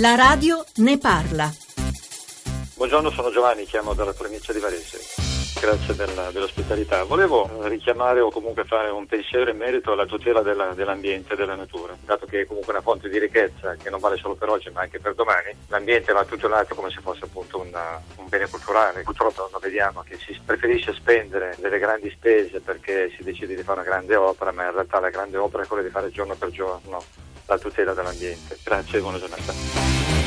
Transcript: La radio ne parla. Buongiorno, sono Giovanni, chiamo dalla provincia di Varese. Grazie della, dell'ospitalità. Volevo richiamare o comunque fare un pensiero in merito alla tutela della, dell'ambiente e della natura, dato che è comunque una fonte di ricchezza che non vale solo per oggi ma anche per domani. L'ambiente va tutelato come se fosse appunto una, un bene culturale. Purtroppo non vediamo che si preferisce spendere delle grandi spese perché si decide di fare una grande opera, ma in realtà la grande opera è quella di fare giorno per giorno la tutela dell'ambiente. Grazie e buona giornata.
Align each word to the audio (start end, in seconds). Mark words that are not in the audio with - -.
La 0.00 0.14
radio 0.14 0.64
ne 0.76 0.96
parla. 0.96 1.52
Buongiorno, 2.74 3.10
sono 3.10 3.30
Giovanni, 3.30 3.66
chiamo 3.66 3.92
dalla 3.92 4.14
provincia 4.14 4.50
di 4.50 4.58
Varese. 4.58 4.98
Grazie 5.60 5.94
della, 5.94 6.30
dell'ospitalità. 6.30 7.04
Volevo 7.04 7.68
richiamare 7.68 8.20
o 8.20 8.30
comunque 8.30 8.64
fare 8.64 8.88
un 8.88 9.04
pensiero 9.04 9.50
in 9.50 9.58
merito 9.58 9.92
alla 9.92 10.06
tutela 10.06 10.40
della, 10.40 10.72
dell'ambiente 10.72 11.34
e 11.34 11.36
della 11.36 11.54
natura, 11.54 11.94
dato 12.02 12.24
che 12.24 12.40
è 12.40 12.46
comunque 12.46 12.72
una 12.72 12.80
fonte 12.80 13.10
di 13.10 13.18
ricchezza 13.18 13.74
che 13.74 13.90
non 13.90 14.00
vale 14.00 14.16
solo 14.16 14.36
per 14.36 14.48
oggi 14.48 14.70
ma 14.70 14.80
anche 14.80 15.00
per 15.00 15.14
domani. 15.14 15.54
L'ambiente 15.68 16.14
va 16.14 16.24
tutelato 16.24 16.74
come 16.74 16.88
se 16.88 17.02
fosse 17.02 17.26
appunto 17.26 17.60
una, 17.60 18.00
un 18.16 18.26
bene 18.26 18.48
culturale. 18.48 19.02
Purtroppo 19.02 19.50
non 19.52 19.60
vediamo 19.60 20.00
che 20.00 20.16
si 20.16 20.34
preferisce 20.42 20.94
spendere 20.94 21.58
delle 21.58 21.78
grandi 21.78 22.08
spese 22.08 22.60
perché 22.60 23.12
si 23.14 23.22
decide 23.22 23.54
di 23.54 23.62
fare 23.62 23.80
una 23.80 23.88
grande 23.90 24.16
opera, 24.16 24.50
ma 24.50 24.64
in 24.64 24.72
realtà 24.72 24.98
la 24.98 25.10
grande 25.10 25.36
opera 25.36 25.62
è 25.62 25.66
quella 25.66 25.82
di 25.82 25.90
fare 25.90 26.10
giorno 26.10 26.34
per 26.36 26.48
giorno 26.48 27.04
la 27.50 27.58
tutela 27.58 27.94
dell'ambiente. 27.94 28.58
Grazie 28.62 28.98
e 28.98 29.00
buona 29.00 29.18
giornata. 29.18 30.19